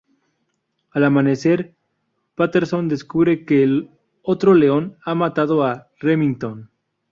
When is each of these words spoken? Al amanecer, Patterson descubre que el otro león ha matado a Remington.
Al 0.93 1.03
amanecer, 1.03 1.75
Patterson 2.33 2.87
descubre 2.89 3.45
que 3.45 3.61
el 3.61 3.91
otro 4.23 4.55
león 4.55 4.97
ha 5.05 5.13
matado 5.13 5.63
a 5.63 5.89
Remington. 5.99 6.71